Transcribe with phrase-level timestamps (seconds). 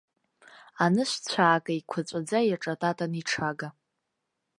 [0.83, 3.69] Анышә цәаакы еиқәаҵәаӡа иаҿататан иҽага.